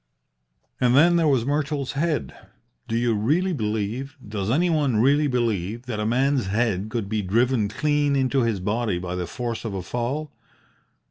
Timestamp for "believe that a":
5.27-6.07